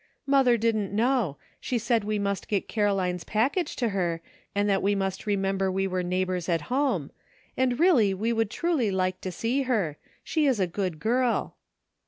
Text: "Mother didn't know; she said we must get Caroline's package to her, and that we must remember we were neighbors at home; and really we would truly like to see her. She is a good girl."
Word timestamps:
"Mother 0.25 0.57
didn't 0.57 0.91
know; 0.91 1.37
she 1.59 1.77
said 1.77 2.03
we 2.03 2.17
must 2.17 2.47
get 2.47 2.67
Caroline's 2.67 3.23
package 3.23 3.75
to 3.75 3.89
her, 3.89 4.19
and 4.55 4.67
that 4.67 4.81
we 4.81 4.95
must 4.95 5.27
remember 5.27 5.71
we 5.71 5.85
were 5.85 6.01
neighbors 6.01 6.49
at 6.49 6.61
home; 6.73 7.11
and 7.55 7.79
really 7.79 8.11
we 8.11 8.33
would 8.33 8.49
truly 8.49 8.89
like 8.89 9.21
to 9.21 9.31
see 9.31 9.61
her. 9.69 9.97
She 10.23 10.47
is 10.47 10.59
a 10.59 10.65
good 10.65 10.97
girl." 10.99 11.55